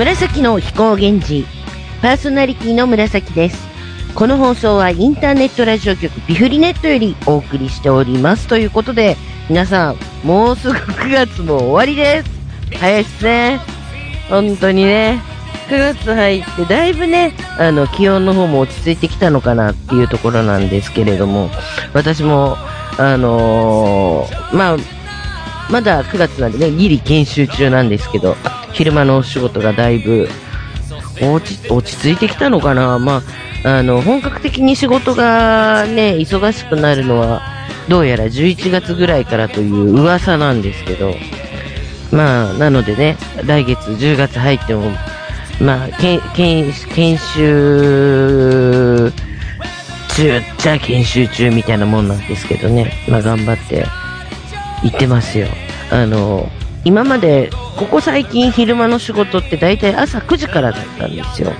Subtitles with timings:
[0.00, 1.44] 紫の飛行源氏。
[2.00, 3.68] パーソナリティの紫です。
[4.14, 8.48] この放送はインターネットラジオ局ビフリネットよりお送りしております。
[8.48, 9.18] ということで
[9.50, 12.78] 皆さんもうすぐ9月も終わりです。
[12.78, 13.60] 早いですね。
[14.30, 15.20] 本当にね。
[15.68, 21.50] 9月入ってだいぶねあの気温の方も落ち着いてきたのかなっていうところなんですけれども
[21.92, 22.56] 私も
[22.98, 24.99] あのーまあ
[25.70, 28.36] まだ9月なんでね、ギリ研修中なんですけど、
[28.72, 30.28] 昼間のお仕事がだいぶ
[31.20, 32.98] 落ち落ち着いてきたのかな。
[32.98, 33.22] ま
[33.64, 37.42] あ、あの、本格的に仕事がね、忙しくなるのは、
[37.88, 41.14] どうやら11月ぐらいからという噂なんですけど、
[42.12, 44.90] まあ、なのでね、来月10月入っても、
[45.60, 49.12] まあ、研研研修
[50.16, 53.86] 中っちゃ研修中みたいなもんなんですけどね、まあ頑張って
[54.82, 55.46] 行ってますよ。
[55.90, 56.48] あの、
[56.84, 61.52] 今まで、ここ最近昼間の仕事って大体朝9時からだったんですよ。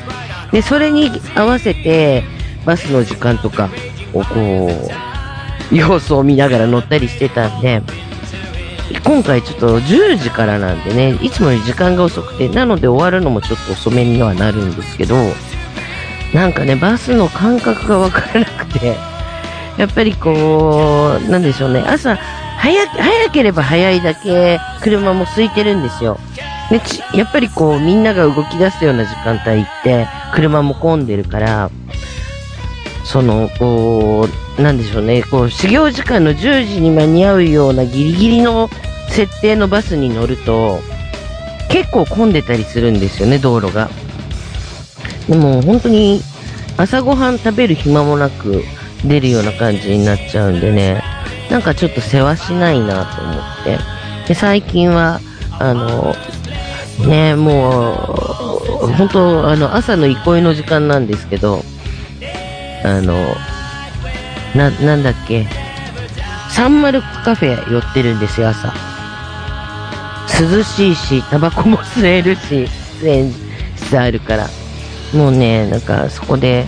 [0.52, 2.24] で、それに合わせて、
[2.64, 3.68] バスの時間とか
[4.12, 4.68] をこ
[5.70, 7.82] う、様子を見ながら乗ったりしてたんで、
[9.04, 15.16] 今回ちょっと10時からなんでね、いつもより時間が遅くて、なので終わるのもちょっと遅めにはなるんですけど、
[16.34, 18.96] なんかね、バスの感覚がわからなくて、
[19.76, 22.18] やっぱりこう、なんでしょうね、朝、
[22.60, 26.18] 早早ければ早いだけ車も空いてるんですよ。
[26.70, 26.80] で
[27.16, 31.70] やっぱりこうみんなが動き出すような時間帯って車も混んでるから、
[33.04, 38.70] その、こう、なんでしょうね、こう、始業時間の10時に間に合うようなギリギリの
[39.08, 40.78] 設定のバスに乗ると、
[41.70, 43.90] 結構混んでたりするんですよね、道路が。
[45.28, 46.22] でも本当に
[46.76, 48.62] 朝ごはん食べる暇もなく
[49.04, 50.99] 出るような感じになっちゃうんでね、
[51.50, 53.78] なんかちょっと世話しないなと思って。
[54.28, 55.20] で、最近は、
[55.58, 56.14] あの、
[57.06, 58.04] ね、も
[58.82, 61.62] う、本当あの、朝の憩いの時間なんですけど、
[62.84, 63.34] あの、
[64.54, 65.46] な、なんだっけ、
[66.50, 68.72] サンマルクカフェ寄ってるんですよ、朝。
[70.40, 72.68] 涼しいし、タバコも吸えるし、
[73.00, 73.32] 喫煙
[73.76, 74.48] 室あるから。
[75.12, 76.66] もうね、なんかそこで、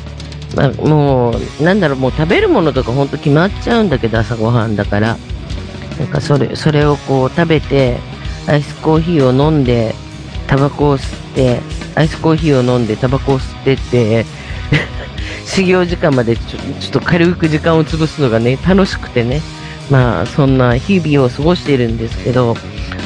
[0.85, 5.17] もう、なんだろう、もう食べるものとかほんと決まっちゃうんだけど、朝ごはんだから。
[5.99, 7.99] なんかそれ、それをこう食べて、
[8.47, 9.95] アイスコーヒーを飲んで、
[10.47, 11.61] タバコを吸って、
[11.95, 14.27] アイスコーヒーを飲んで、タバコを吸ってって、
[15.47, 19.41] 始業時間までちょちょっと軽く時間を潰すのがね、楽しくてね。
[19.91, 22.57] まあ、そんな日々を過ごしているんですけど、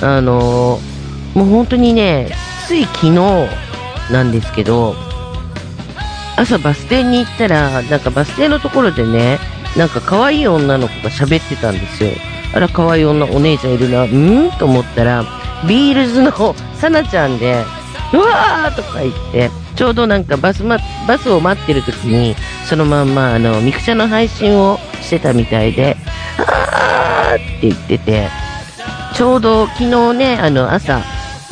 [0.03, 0.79] あの
[1.35, 2.29] もう本当にね、
[2.67, 3.13] つい昨日
[4.11, 4.95] なんですけど、
[6.37, 9.39] 朝バス停に行ったら、なんかバス停のところでね、
[9.77, 12.11] なんか可愛い女の子が喋ってたんですよ。
[12.55, 15.25] あら、可愛い女、お姉ちゃんいるな、んと思ったら、
[15.67, 17.65] ビールズの サナちゃんで、
[18.13, 22.37] うわーとか言って、ちょうどなんかバスま、バスを待ってる時に、
[22.67, 25.97] そのまんま、あの、ミクチャの配信をしてたみたいで、
[26.39, 28.29] あーって言ってて、
[29.15, 31.01] ちょうど昨日ね、あの、朝、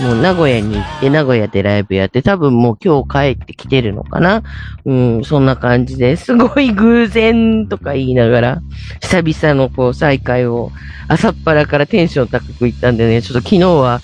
[0.01, 4.43] もう名古屋に行って、名古屋でライブやって、多分もう今日帰ってきてるのかな？
[4.85, 8.63] うん、そんな感じですごい偶然とか言いながら、
[9.01, 10.73] 久々のこう再会を、
[11.07, 14.01] 朝っぱらからテンション高く行ったんでね、ちょっと昨日は、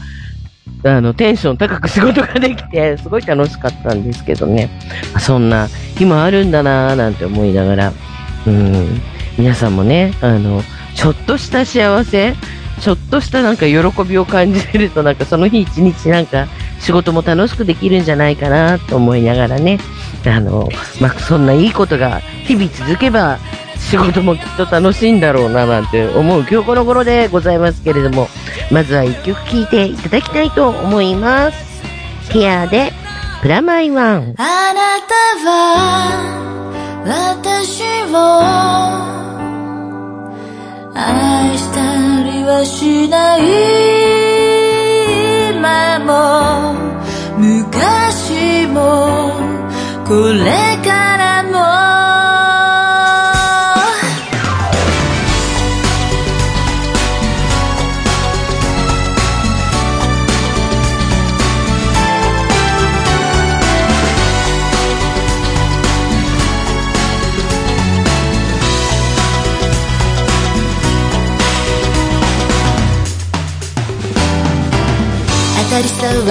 [0.84, 4.70] あの、テンション高く仕事ができて、すごい楽しかったんですけどね。
[5.18, 5.66] そんな
[5.98, 7.92] 日もあるんだなぁなんて思いながら、
[8.46, 9.00] うん、
[9.36, 10.62] 皆さんもね、あの、
[10.94, 12.34] ちょっとした幸せ、
[12.80, 16.46] ちょっとしたなんか喜びを感じるとなんかその日一日なんか
[16.80, 19.78] 仕事も楽しくできるんじゃないかなと思いながらね、
[20.26, 20.68] あの、
[21.00, 23.38] まあ、そんないいことが日々続けば
[23.76, 28.28] 仕事もきっと楽しいんだろうななんて思う今日この頃でございますけれども、
[28.70, 31.82] まずは一曲聴いていただきたいと思います。
[32.32, 32.92] ケアで
[33.42, 34.34] プラマイワン。
[34.38, 35.14] あなた
[35.44, 36.50] は
[37.04, 37.82] 私
[38.12, 38.16] を
[40.94, 41.89] 愛した
[42.40, 43.40] りはしない。
[45.50, 46.74] 今も
[47.38, 49.32] 昔も
[50.06, 51.29] これから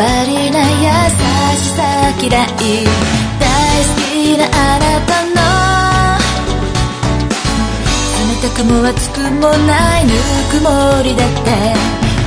[0.02, 0.68] りな優
[1.58, 1.84] しさ
[2.22, 2.48] 嫌い
[3.40, 3.48] 大
[3.84, 5.40] 好きなあなたの
[8.16, 10.12] 冷たくも熱くもないぬ
[10.52, 10.70] くも
[11.04, 11.50] りだって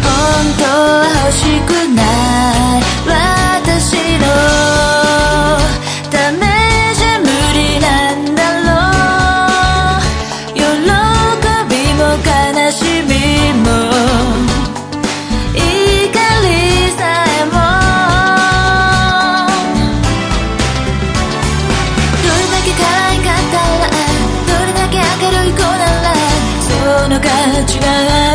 [0.02, 0.10] 本
[0.58, 2.00] 当は欲しくな
[2.78, 4.24] い私の
[6.10, 6.51] ため
[27.62, 27.78] 違
[28.30, 28.31] う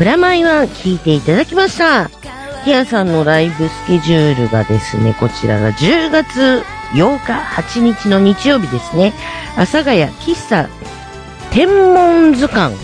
[0.00, 2.08] プラマイは聞いていただきました。
[2.64, 6.62] ティアさんのライブスケジュールがですね、こちらが10月
[6.94, 9.12] 8日、8日の日曜日ですね。
[9.56, 10.70] 阿佐ヶ谷喫茶
[11.50, 12.78] 天文図鑑っ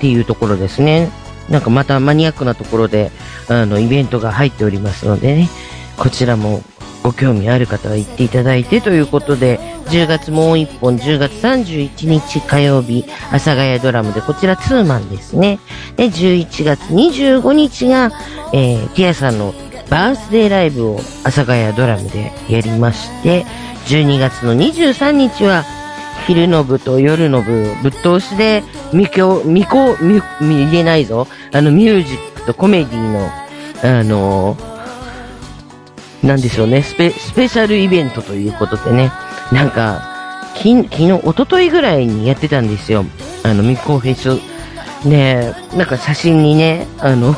[0.00, 1.10] ていうところですね。
[1.50, 3.10] なんかまたマニアックなところで、
[3.50, 5.50] あの、イベントが入っておりますのでね、
[5.98, 6.62] こちらも
[7.04, 15.60] ご興味ある方は行っていただいてということで、10月もう一本、10月31日火曜日、阿佐ヶ谷ドラムで、こちらツーマンですね。
[15.96, 18.10] で、11月25日が、
[18.54, 19.52] えー、ティアさんの
[19.90, 23.44] バースデーライブを阿佐ヶ谷ドラムでやりまして、
[23.84, 25.62] 12月の23日は、
[26.26, 28.64] 昼の部と夜の部、ぶっ通しで、
[28.94, 31.28] みきょ、みこ、み、み、言えないぞ。
[31.52, 33.30] あの、ミュージックとコメディの、
[33.82, 34.56] あの
[36.24, 39.12] なんでしょうね、スペ、スペシャルイベントということでね、
[39.52, 40.02] なんか、
[40.54, 43.04] き昨日、一昨日ぐらいにやってたんですよ。
[43.42, 44.40] あの、ミコフェス。
[45.06, 47.36] ね、なんか写真にね、あの、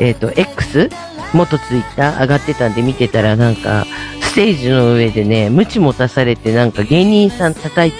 [0.00, 0.88] えっ、と、X?
[1.34, 3.84] 元ツイッター上がってたんで見てたらなんか、
[4.22, 7.98] ステージの上でね、ムチ持たされてなんか芸人さん叩いて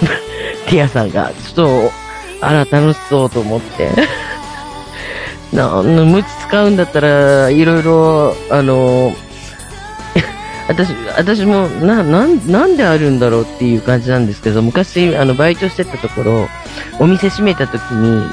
[0.00, 0.06] た。
[0.70, 1.92] ティアさんが、ちょっと、
[2.40, 3.90] あら、楽しそうと思って。
[5.54, 9.14] なんの、ムチ使うんだったら、いろいろ、あの、
[10.66, 16.48] 私、私も、な、なん、なんであるんだろうっていう感じなんですけど、昔、あの、バイトしてたところ、
[16.98, 18.28] お店閉めた時に、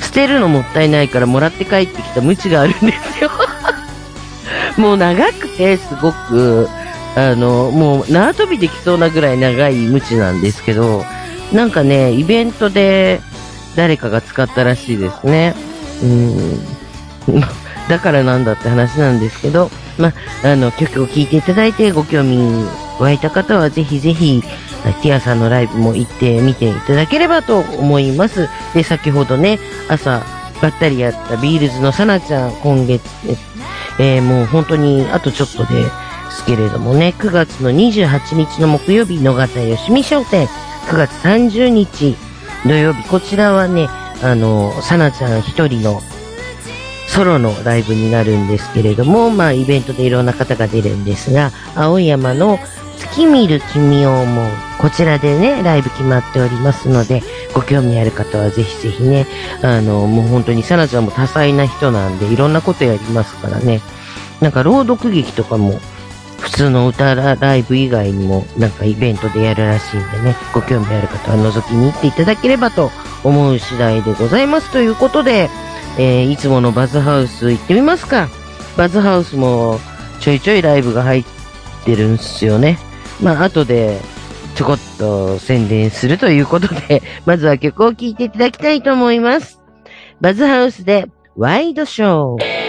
[0.00, 3.30] 捨てるのもったいないからもらって帰ってきたムチがあるんですよ。
[4.78, 6.68] もう長くて、すごく、
[7.16, 11.04] あの、もう縄跳びできそうなぐらい長いムチなんですけど、
[11.52, 13.20] なんかね、イベントで
[13.74, 15.56] 誰かが使ったらしいですね。
[16.02, 16.60] うん。
[17.88, 20.12] だからなんだって話なんですけど、ま
[20.44, 22.38] あ、あの、曲を聴いていただいてご興味
[22.98, 24.42] 湧いた方はぜひぜひ、
[25.02, 28.48] ティアさんのライブも行ってみていただければと思います。
[28.74, 29.58] で、先ほどね、
[29.88, 30.22] 朝、
[30.60, 33.02] ばったりやったビールズのサナちゃん、今月、
[33.98, 35.84] えーもう本当にあとちょっとで
[36.30, 40.46] すけれどもね、9月の28日の木曜日、野方よしみ商店、
[40.88, 42.16] 9月30日
[42.64, 43.88] 土曜日、こちらはね、
[44.22, 46.02] あの、サナちゃん一人の
[47.08, 52.58] ソロのライブになるんですけれども、まあ、イベントでいろんな方が出るんですが、青山の
[52.98, 54.46] 月見る君を思う。
[54.78, 57.22] こちらでね、ライブ決まっておりますので、
[57.54, 59.26] ご興味ある方はぜひぜひね、
[59.62, 63.80] あの、もう本当にサナちゃんも多彩な人なんで、いろんなことやりますからね。
[64.40, 65.80] なんか朗読劇とかも、
[66.38, 72.90] 普通の歌ライブ以外にも、なんかイベントでやるらしいんでね、ご興味ある方は覗きに行っていただければと
[73.24, 74.70] 思う次第でございます。
[74.72, 75.50] ということで、
[75.98, 78.28] えーいつものバズハウス行ってみますか。
[78.76, 79.80] バズハウスも
[80.20, 81.24] ちょいちょいライブが入っ
[81.84, 82.78] てるんすよね。
[83.20, 84.00] まあ、後で
[84.54, 89.60] ちょこっと宣伝するということで、 まずは曲を聴いていただきたいと思います。
[90.20, 91.06] バズハウスで
[91.36, 92.67] ワイドショー。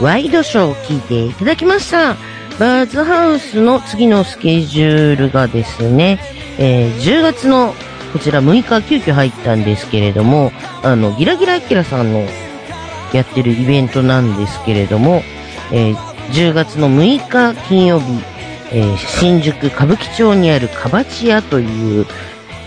[0.00, 2.16] ワイドショーを聞いていただきました。
[2.58, 6.18] バーズハウスの次のスケジュールがですね、
[6.58, 7.74] えー10月の
[8.12, 12.26] こちら6日急遽入ったんですけれども、あの、ギラギラアキラさんの
[13.12, 15.22] やってるイベントなんですけれども、
[15.72, 15.96] えー
[16.32, 18.06] 10月の6日金曜日、
[18.72, 22.06] えー新宿歌舞伎町にあるかばち屋という、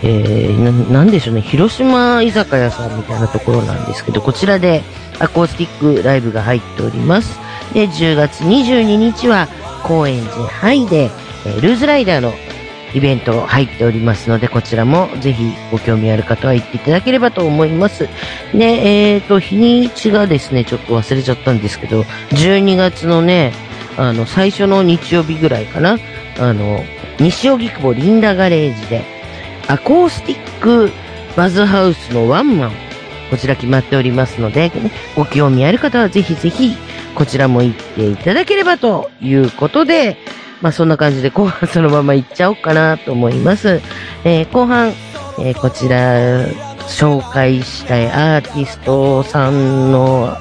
[0.03, 4.83] えーな、なんでしょうね、広島居酒屋さんみたいなところなんですけど、こちらで
[5.19, 7.39] アコースティックライブが入っております。
[7.73, 9.47] で、10月22日は
[9.83, 11.11] 高円寺ハイで、
[11.45, 12.33] えールーズライダーの
[12.93, 18.07] イベント入っておりますので、こちらもぜひご興味ある方は行っていただければと思います。
[18.53, 22.01] で、えっ、と、日にちがですね、ちょっと忘れちゃったんですけど、
[22.31, 23.53] 12月のね、
[23.97, 25.97] あの、最初の日曜日ぐらいかな。
[26.39, 26.83] あの、
[27.19, 29.18] 西荻窪リンダガレージで、
[29.69, 30.91] アコースティック
[31.37, 32.71] バズハウスのワンマン、
[33.29, 36.75] こちら決まっておりますので、ねご興味ある方はぜひぜひ、
[37.13, 40.17] こちらも行っていただければということで、
[40.61, 43.79] まあそんな感じで後半そのまま行っちゃおうかなと思います。
[44.23, 44.89] えー後半、
[45.37, 46.47] えーこちら、
[46.87, 50.35] 紹介したいアーティストさんの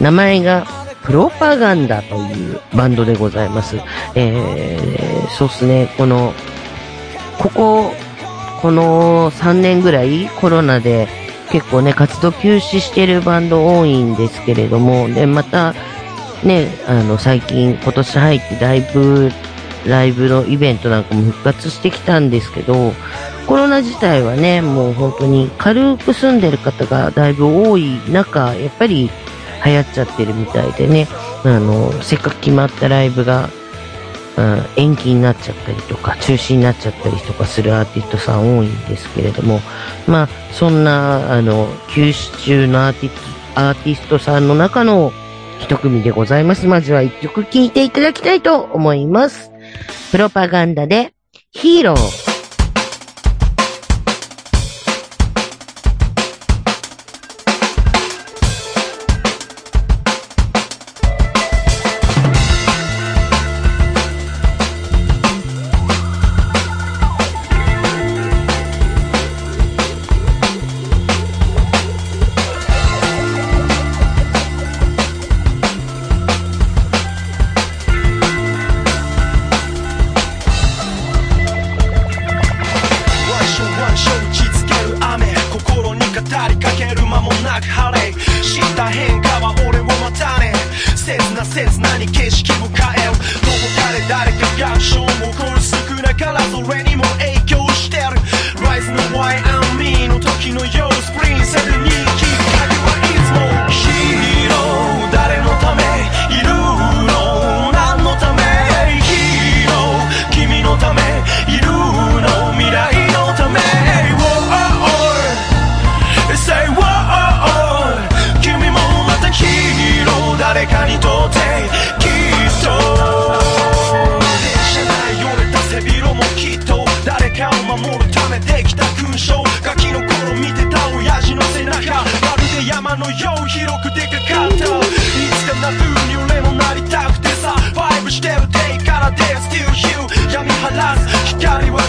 [0.00, 0.64] 名前が、
[1.02, 3.78] プロパガンダというバンドでございます。
[4.14, 6.32] えー、そうっすね、この、
[7.38, 7.92] ここ、
[8.62, 11.08] この3年ぐらいコロナで
[11.50, 15.74] 結構ね、活動休止してるバンド多いんですけれども、で、また、
[16.44, 19.30] ね、あの、最近、今年入ってだいぶ、
[19.86, 22.92] ライブのイベントなんかも復活してきたんですけど、
[23.46, 29.10] コロナ自体はね、もう本当に軽く住んでる方がだいぶ多い中、やっぱり
[29.64, 31.08] 流行っちゃってるみたいでね、
[31.44, 33.48] あの、せっかく決まったライブが、
[34.36, 39.60] うん、延期になっちゃったりとか、中止になっちゃったりとかするアーティストさん多いんですけれども、
[40.06, 45.12] まあ、そんな、あの、休止中のアーティスト、アーティストさんの中の
[45.58, 46.66] 一組でございます。
[46.66, 49.50] まずは一曲聴いていただきたいと思います。
[50.10, 51.12] プロパガンダで、
[51.52, 52.29] ヒーロー。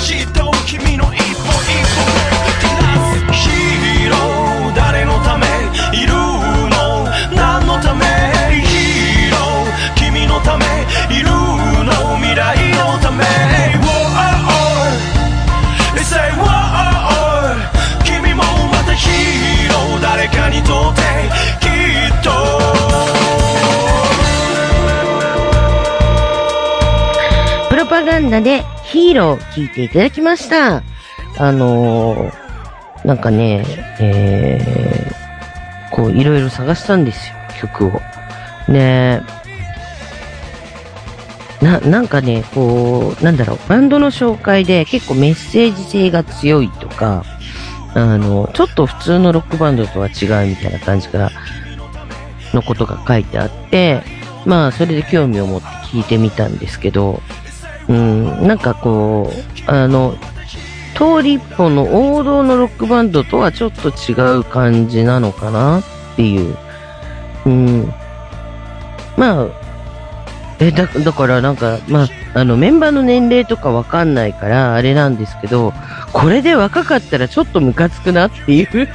[0.01, 2.01] 光はじっと君の一歩一歩
[2.59, 5.45] 照らすヒーロー誰のため
[5.95, 7.05] いるの
[7.35, 8.05] 何のため
[8.65, 10.65] ヒーロー君のため
[11.13, 13.23] いるの未来のため
[16.03, 16.45] Say w o
[18.03, 21.01] 君もまたヒーロー誰かにとって
[21.61, 22.31] きっと。
[27.69, 30.83] プロパガンダでヒーロー聞いていただきました。
[31.37, 32.41] あのー
[33.03, 33.65] なんかね、
[33.99, 38.01] えー、こういろいろ探したんですよ、曲を。
[38.71, 39.23] ね
[41.61, 47.23] な、なんかね、こう、なんだろう、バンドの紹介で結構メッセージ性が強いとか、
[47.93, 51.31] あの、ちょっと普通のロックバンドとは違うみたいな感じから、
[52.53, 54.01] のことが書いてあって、
[54.45, 57.21] まあ、それで興味を持って聞いてみたんですけど、
[57.91, 59.29] うん、なんかこ
[59.67, 60.15] う、あの、
[60.95, 65.83] 通り一本の王道のロックバンドとはちょっと違う感じなのかなっ
[66.15, 66.57] ていう。
[67.45, 67.93] うん。
[69.17, 69.47] まあ、
[70.59, 75.73] え、だ、だからなんか、まあ、あの、メンバーの年齢とかわかんないから、あれなんですけど、
[76.13, 78.87] これで若かったらちょっとムカつくなっていう。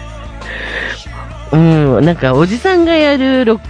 [1.52, 3.60] うん、なんか、おじさんがやるロッ、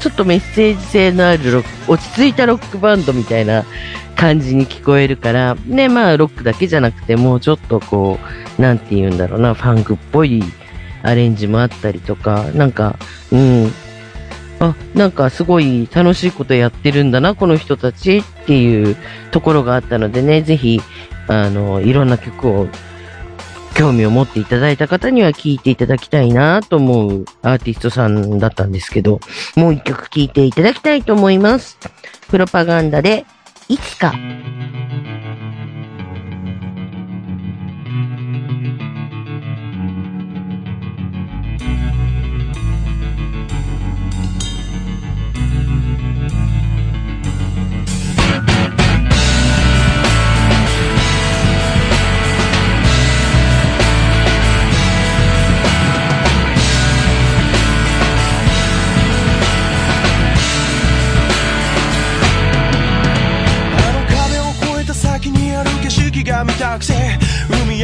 [0.00, 3.64] ちょっとメッセージ性のある、落ち着いたロックバンドみたいな
[4.16, 8.18] 感じに聞こえるから、ね、まあ、ロックだけじゃなくて、もうちょっとこ
[8.58, 10.42] う、なんて言うんだろうな、ファンクっぽい
[11.02, 12.96] アレンジもあったりとか、なんか、
[13.30, 13.72] うん、
[14.60, 18.96] あ、なんかすごい楽しいことやってるんだな、この人たちっていう
[19.30, 20.80] ところがあったのでね、ぜひ、
[21.28, 22.68] あの、いろんな曲を
[23.78, 29.20] 興味を持っていただいた方には聴いていただきたいなと思うアーティストさんだったんですけど、
[29.54, 31.78] もう一曲聴いていただきたいと思います。
[32.28, 33.24] プロパガンダで、
[33.68, 34.12] いつか。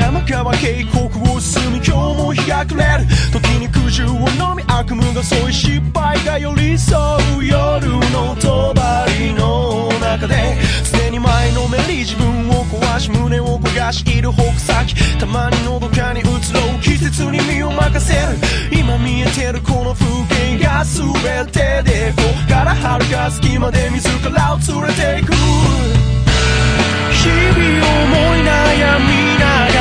[0.04, 6.94] 山川渓谷を進み今日も日が暮れる時に苦渋を飲み悪夢が添い失敗が寄り添
[7.38, 14.30] う夜の帳の中ですでに前のめり自分を壊し胸を焦がしいる。
[14.30, 16.28] 北先たまにのどかに移ろ
[16.76, 18.36] う季節に身を任せる
[18.78, 25.32] 今見えてるこの風景が全てでここから遥か隙まで自らを連れていく
[27.24, 27.64] 日々
[28.04, 29.08] 思い悩み
[29.40, 29.73] ながら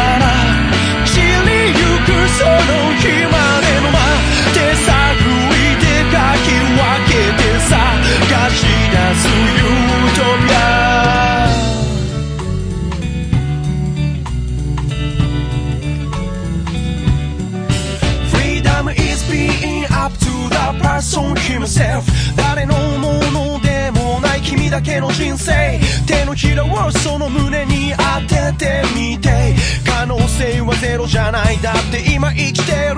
[2.30, 2.52] その
[3.00, 3.98] 日までの待
[4.50, 4.90] って探
[5.50, 7.72] りでかき分けて探
[8.50, 8.56] し
[8.92, 10.58] 出すユートピア。
[18.32, 22.04] Freedom is being up to the person himself
[22.36, 23.73] 誰のものでも
[24.74, 29.54] だけの人生手のひらをその胸に当ててみて
[29.86, 32.98] 可能性はゼロじゃないだって今生きてる。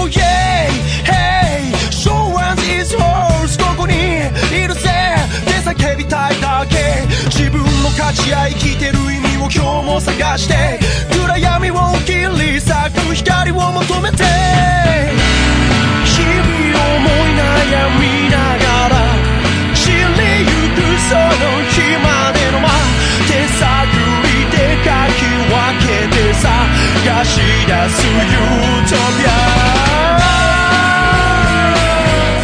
[0.00, 0.72] Oh yeah.
[1.04, 3.58] Hey Show us is yours.
[3.62, 4.88] ここにいるぜ。
[5.44, 7.04] で叫びたいだけ。
[7.28, 10.80] 自分の価値や生きてる意味を今日も探して。
[11.12, 14.24] 暗闇を切り裂く光を求めて。
[16.06, 16.40] 日々
[16.96, 18.95] 思い悩みながら
[21.38, 23.62] の日までの待って探
[24.22, 26.44] りでかき分けて探
[27.24, 27.30] し
[27.66, 29.30] 出すユートピア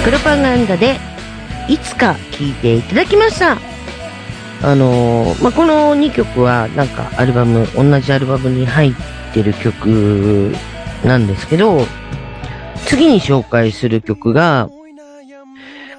[0.05, 0.99] プロパガンダで
[1.69, 3.57] いつか聴いていただきました。
[4.65, 8.95] あのーまあ、この2曲はなんかアルバム、同じアルバムに入っ
[9.35, 10.53] てる曲
[11.05, 11.85] なんですけど、
[12.87, 14.69] 次に紹介する曲が、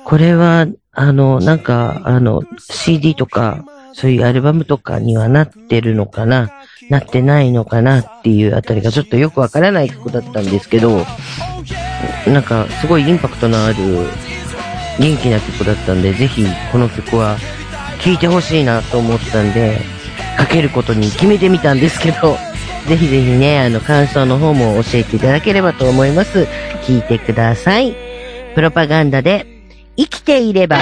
[0.06, 6.52] これは、あの、なんか、あの、CD とか、そういうアルバムとかにはなってるのかな、
[6.90, 11.06] なってないのかなっていうあたりがちょっとよくわからない曲だったんですけど、
[12.28, 13.76] なんか、すごいインパクトのある、
[15.00, 17.38] 元気な曲だったんで、ぜひ、この曲は、
[18.04, 19.80] 聴いてほしいなと思ったんで、
[20.38, 22.38] かけることに決めてみたんですけど、
[22.88, 26.48] ぜひぜひね、あの、感想の方も教えていただければと思います。
[26.84, 27.96] 聞いてください。
[28.54, 29.53] プロパガンダで、
[29.98, 30.78] 生きていれば。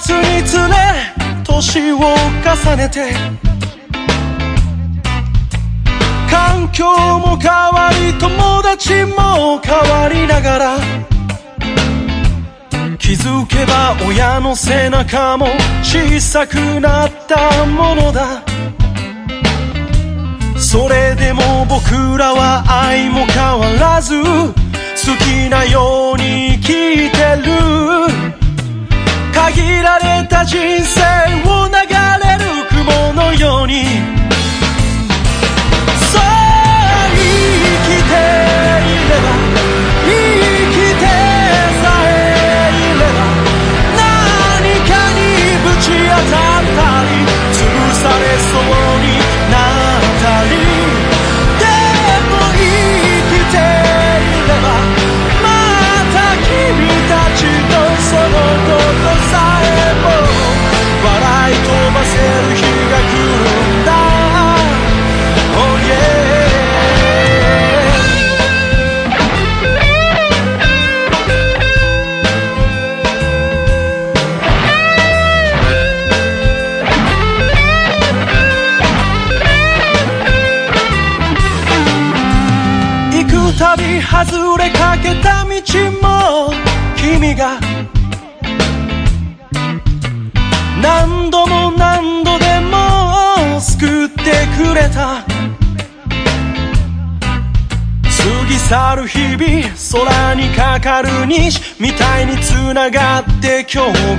[0.00, 0.64] つにつれ
[1.44, 3.12] 年を重ねて
[6.30, 10.78] 環境も変わり友達も変わりながら
[12.98, 15.48] 気づけば親の背中も
[15.82, 18.42] 小さくなったものだ。
[20.56, 24.52] それでも僕らは愛も変わらず好
[25.18, 28.39] きなように生きてる。
[29.32, 31.00] 限られた人生
[31.46, 33.84] を流れる雲のように。
[36.12, 36.22] そう
[37.14, 37.18] 生
[37.86, 38.18] きてい
[39.08, 39.26] れば
[40.04, 40.08] 生
[40.72, 41.02] きて
[41.82, 42.10] さえ
[42.72, 43.18] いれば
[43.96, 44.04] 何
[44.88, 45.18] かに
[45.64, 47.10] ぶち当たったり
[47.52, 47.58] 潰
[47.94, 48.60] されそう
[49.00, 49.06] に
[49.50, 50.24] なった
[50.64, 50.69] り。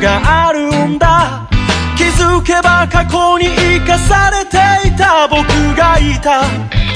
[0.02, 1.48] があるんだ
[1.96, 5.46] 気づけば過去に生かされていた僕
[5.78, 6.42] がいた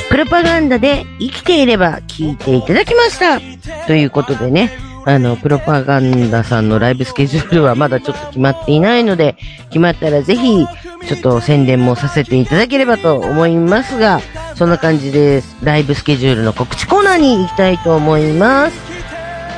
[0.10, 3.40] プロパガンダで生きていれば聞いていただきました。
[3.86, 4.72] ということでね、
[5.06, 9.36] あの、プロパガンダさんのライブスケジュールはまだちょっと決まっていないので、
[9.70, 10.66] 決まったらぜひ、
[11.08, 14.22] ちょっと宣伝もさせていただければと思いますが、
[14.56, 18.78] そんな感じで、ライブスケジュールの告知コーナーに行きたいと思います。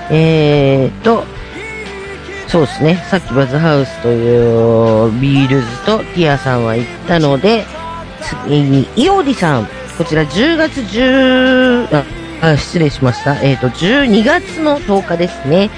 [0.09, 1.23] えーと、
[2.47, 2.95] そうですね。
[3.09, 7.65] さっきバズハウスというビールズとティアさんは言ったので、
[8.45, 9.67] 次にイオディさん。
[9.97, 12.05] こちら10月10、あ、
[12.51, 13.41] あ失礼しました。
[13.41, 15.71] えっ、と、12月の10日ですね。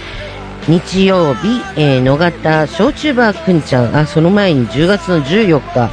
[0.67, 3.95] 日曜日、えー、野方小中バーくんちゃん。
[3.95, 5.89] あ、その前に10月の14日。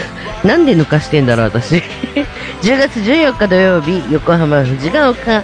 [0.46, 1.76] なんで抜かしてんだろう、私。
[2.62, 5.42] 10月14日土曜日、横浜藤ヶ丘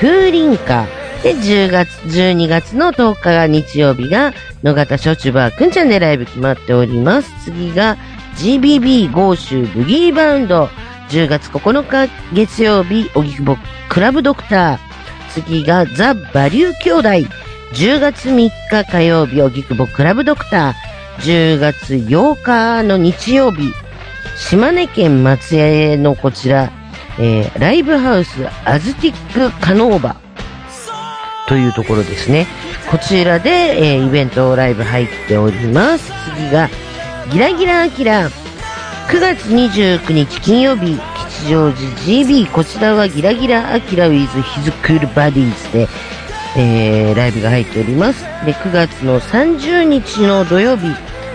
[0.00, 0.97] 風林花。
[1.22, 7.30] で、10月、12月の10日が日曜日が、野方小中バーくんちゃんでライブ決まっております。
[7.44, 7.96] 次が、
[8.36, 10.68] GBB 豪州ブギーバウンド。
[11.08, 13.56] 10月9日月曜日、荻窪
[13.88, 14.78] クラブドクター。
[15.30, 17.08] 次が、ザ・バリュー兄弟。
[17.72, 20.88] 10月3日火曜日、荻窪クラブドクター。
[21.18, 23.72] 10月8日の日曜日、
[24.36, 26.70] 島根県松江のこちら、
[27.18, 30.16] えーライブハウスアズティックカノーバ
[31.48, 32.46] というところですね。
[32.90, 36.12] こちらで、えーイベントライブ入っております。
[36.36, 36.68] 次が、
[37.32, 38.30] ギラギラアキラ。
[39.08, 40.98] 9月29日金曜日、
[41.30, 42.46] 吉祥寺 GB。
[42.46, 45.88] こちらはギラギラアキラ with his cool buddies で、
[46.56, 48.22] えーライブが入っております。
[48.44, 50.94] で、9月の30日の土曜日、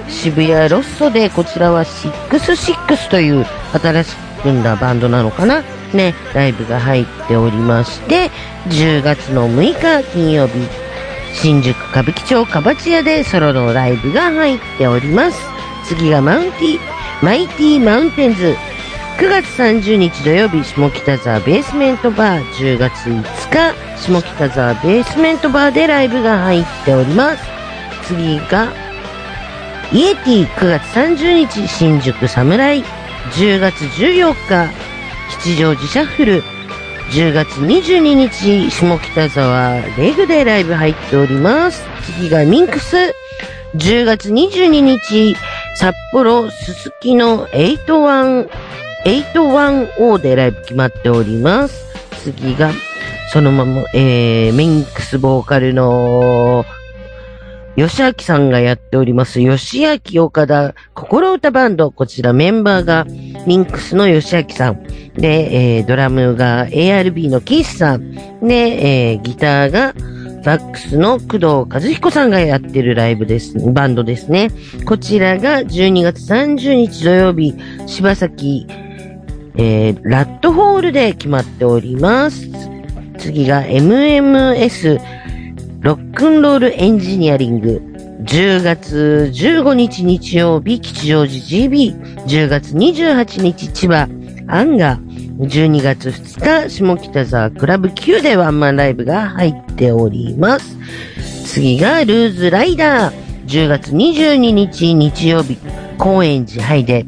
[0.09, 5.63] 渋谷ロッソで、こちらは66という新しく組んだバンドなのかな
[5.95, 8.31] ね、ライブが入っておりまして、
[8.67, 10.53] 10月の6日金曜日、
[11.33, 15.39] 新宿歌舞伎町かばち屋でソロのライブが入っております。
[15.85, 16.79] 次がマウンティ、
[17.21, 18.55] マイティマウンテンズ。
[19.17, 22.43] 9月30日土曜日、下北沢ベースメントバー。
[22.53, 27.43] 10月5日、下北沢ベースメントバーでライブが入っております。
[28.07, 28.73] 次が、
[29.91, 32.83] イエティ9月30日新宿侍
[33.31, 34.92] 10月14日
[35.29, 36.43] 吉祥寺シャッフル。
[37.11, 41.83] 10月22日下北沢レグでライブ入っております。
[42.17, 42.95] 次がミンクス。
[43.75, 45.35] 10月22日
[45.75, 48.49] 札幌すすきの81
[49.05, 51.85] 810でライブ決まっております。
[52.23, 52.71] 次が
[53.31, 56.65] そのまま、えー、ミンクスボーカルの
[57.75, 61.91] 吉明さんがやっております、吉明岡田心歌バンド。
[61.91, 63.05] こちらメンバーが
[63.47, 64.83] ミンクスの吉明さん。
[65.15, 68.13] で、えードラムが ARB のキースさん。
[68.45, 69.95] で、えーギターが
[70.45, 74.51] バックスの工藤和彦さんがやってるライブです、バンドですね。
[74.85, 77.55] こちらが12月30日土曜日、
[77.87, 78.67] 柴崎、
[79.55, 82.47] えーラットホールで決まっております。
[83.17, 84.99] 次が MMS
[85.83, 87.81] ロックンロールエンジニアリング。
[88.21, 91.93] 10月15日日曜日、吉祥寺 GB。
[92.25, 94.07] 10月28日千葉、
[94.47, 95.39] アンガー。
[95.39, 100.77] 12月2日、下北沢クラブ Q でワンマンライブが入っております。
[101.47, 103.45] 次がルーズライダー。
[103.47, 105.57] 10月22日日曜日、
[105.97, 107.05] 高円寺ハイで、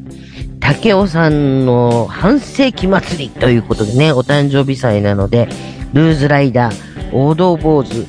[0.59, 5.47] 竹尾さんの半世紀祭りということでね、お誕生日祭なので、
[5.93, 6.75] ルーズライダー、
[7.13, 8.05] 王道坊主、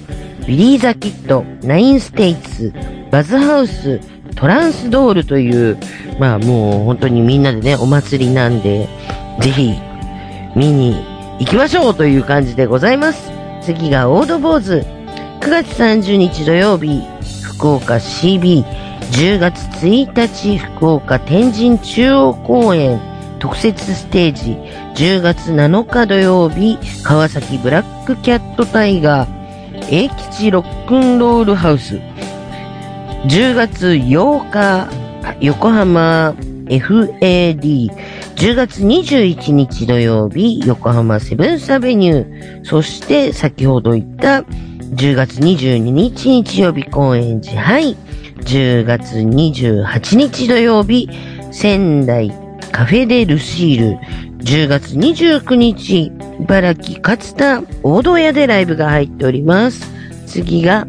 [0.47, 2.73] ビリー・ザ・キッド、ナイン・ステイツ、
[3.11, 4.01] バズハウス、
[4.37, 5.77] トランスドールという、
[6.21, 8.89] まあもう本当にみんなでね、お祭りなんで、
[9.41, 9.75] ぜひ
[10.55, 10.95] 見に
[11.41, 13.31] 行きましょうという感じでございます。
[13.61, 14.85] 次が王道坊主。
[15.41, 17.03] 9月30日土曜日、
[17.43, 18.65] 福岡 CB。
[19.13, 23.01] 10月1日、福岡天神中央公園
[23.39, 24.57] 特設ステージ。
[24.95, 29.36] 10月7日土曜日、川崎ブラックキャットタイガー。
[29.89, 32.01] 英吉ロックンロールハウス。
[33.27, 34.89] 10月8日、
[35.41, 36.35] 横浜
[36.67, 37.91] FAD。
[38.35, 42.65] 10月21日土曜日、横浜セブンスアベニュー。
[42.65, 47.97] そして、先ほど言った、10月22日日曜日、高円寺ハイ。
[48.41, 51.09] 10月28日土曜日、
[51.53, 52.33] 仙台
[52.73, 53.99] カフェデルシール。
[54.39, 59.91] 10月29日、茨城勝田大戸屋でライブが入っております。
[60.27, 60.87] 次が、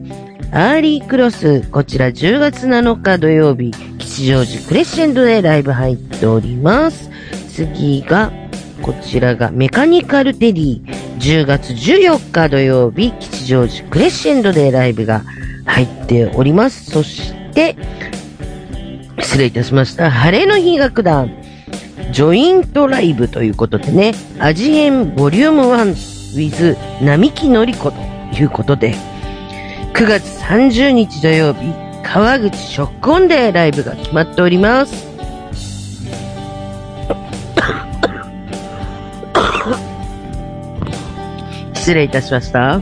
[0.51, 1.62] アーリークロス。
[1.69, 7.10] こちら10月7日土曜日、吉祥寺クレッシェンドでライブ入っております。
[7.49, 8.31] 次が、
[8.81, 10.81] こちらがメカニカルテディ。
[11.19, 15.23] 10月14日土曜日、吉祥寺クレッシェンドでライブが
[15.65, 16.91] 入っております。
[16.91, 17.75] そして、
[19.19, 20.12] 失礼いたしました。
[20.12, 21.31] 晴れの日楽団。
[22.17, 25.93] ジョイントライブということでね、味変ボリューム1
[26.36, 26.75] with
[27.06, 27.97] 並木のり子と
[28.34, 28.95] いうことで、
[29.93, 35.08] 9月30日土曜日、川口ショックオンでライブが決まっております。
[41.75, 42.82] 失礼いたしました。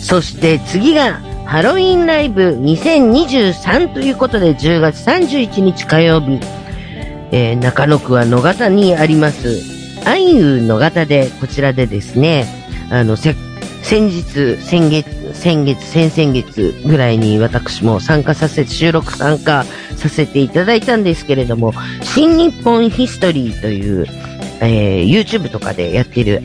[0.00, 1.14] そして次が、
[1.46, 6.38] ハロウィンライブ2023ということで、10月31日火曜日、
[7.36, 9.60] えー中野区は野方にあります、
[10.06, 12.46] アイユ野方で、こちらでですね、
[12.90, 13.34] あの、せ、
[13.82, 24.06] 先日、先月、先月、先々月ぐらいに私も参加させ、収録参加させていただいたんですけれども、新日本ヒストリーという、
[24.62, 26.42] えー YouTube とかでやってる、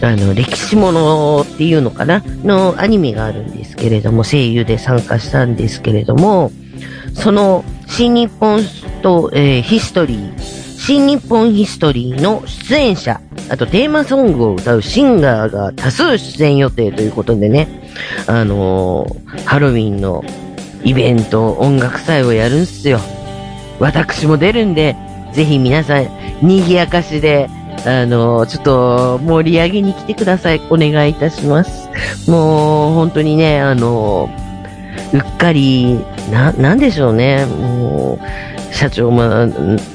[0.00, 6.50] あの、歴史ものっていうのかなのアニメがあるんですけれども、声優で参加したんですけれども、
[7.12, 8.62] その新日本
[9.02, 17.68] と、えーヒストリー、新日本ヒストリーの出演者、あとテーマソングを歌うシンガーが多数出演予定ということでね、
[18.26, 20.24] あのーハロウィンの
[20.82, 22.98] イベント、音楽祭をやるんすよ。
[23.78, 24.96] 私も出るんで、
[25.34, 26.08] ぜひ皆さん、
[26.40, 27.50] 賑やかしで、
[27.84, 30.62] あのーちょっと盛り上げに来てください。
[30.70, 31.90] お願いいたします。
[32.26, 34.42] もう、本当にね、あのー
[35.12, 35.98] うっかり、
[36.30, 37.46] な、なんでしょうね。
[37.46, 39.46] もう、社長も、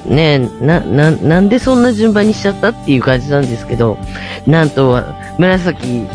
[0.06, 3.98] ね、な、な、なんでそんな順番にしちゃったっていう感じなんですけど、
[4.46, 5.04] なんと、
[5.38, 6.08] 紫、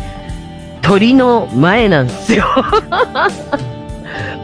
[0.81, 2.45] 鳥の前なんですよ。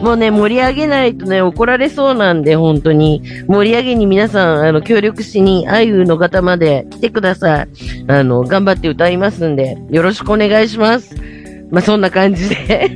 [0.02, 3.22] もうね、盛り上げないとね、怒られそうなんで、本当に。
[3.46, 7.68] 盛り上げに皆さん、あの、協力しに、あゆの方まで来てください。
[8.08, 11.14] あの、頑張って歌いますんで、よろしくお願いします。
[11.70, 12.90] まあ、そんな感じで。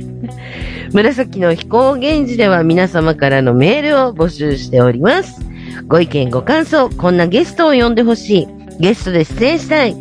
[0.91, 5.39] 紫の飛行源氏では皆様からのメールを募集しております。
[5.87, 8.47] ご意見ご感想、こんなゲストを呼んでほしい。
[8.79, 9.95] ゲストで出演したい。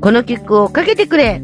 [0.00, 1.42] この曲をかけてくれ。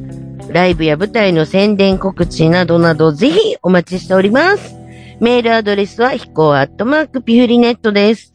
[0.51, 4.77] ライブや舞台の宣伝告知などなどぜひお待ちしております。
[5.21, 8.33] メールアドレスは飛行アットマークピフリネットです。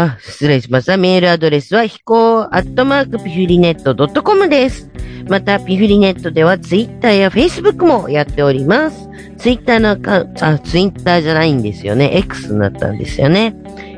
[0.00, 0.96] あ、失礼しました。
[0.96, 4.88] メールアドレスは飛行アットマークピフリネットドットコムです。
[5.28, 9.08] また、ピフリネットではツイッターやフェイスブックもやっております。
[9.38, 12.16] ツイッターのアカウント、あ、ツイッターじゃないんですよね。
[12.16, 13.56] X になったんですよね。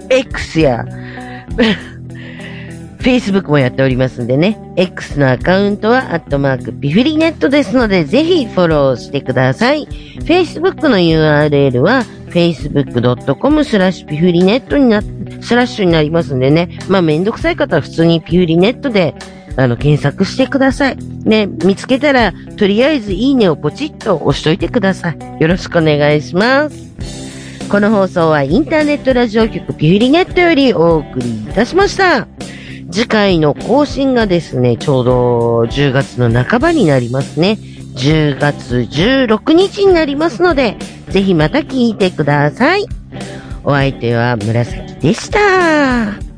[0.09, 0.87] X や、
[3.01, 4.59] Facebook もやっておりますんでね。
[4.77, 9.87] X のアカウントは、アットマークピフリネットですので、ぜひフォローしてください。
[10.21, 16.79] Facebook の URL は、facebook.com スラッシュピフリネットになって、スラッシュになりますんでね。
[16.89, 19.15] まあ、めんどくさい方は普通にピフリネットで、
[19.57, 20.97] あの、検索してください。
[21.25, 25.43] ね、見つけたら、とりあえずいいねをポチッと押しといてください。
[25.43, 26.91] よろしくお願いします。
[27.71, 32.27] この放送はインターネットラジオ局ピフリネットよりお送りいたしました。
[32.91, 37.59] 次回の更新がですね、ちょうど10月の半ばになりますね。
[37.95, 40.77] 10月16日になりますので、
[41.11, 42.87] ぜひまた聞いてください。
[43.71, 46.30] お相手は紫でした。